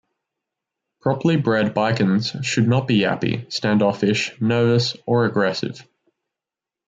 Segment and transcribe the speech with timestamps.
[1.01, 5.87] Properly bred bichons should not be yappy, stand-offish, nervous or aggressive.